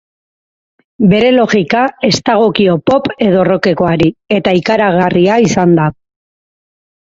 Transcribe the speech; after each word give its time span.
Bere 1.11 1.29
logika 1.35 1.83
ez 2.09 2.11
dagokio 2.31 2.75
pop 2.93 3.11
edo 3.27 3.45
rockekoari, 3.51 4.11
eta 4.41 4.57
ikaragarria 4.63 5.41
izan 5.49 5.81
da. 5.83 5.91